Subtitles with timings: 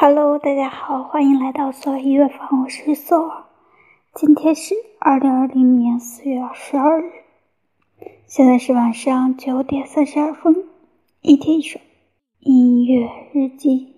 [0.00, 3.46] Hello，大家好，欢迎来到索尔音乐房，我是索尔。
[4.14, 7.10] 今天是二零二零年四月二十二日，
[8.28, 10.68] 现在是晚上九点三十二分。
[11.20, 11.80] 一天一首
[12.38, 13.97] 音乐日记。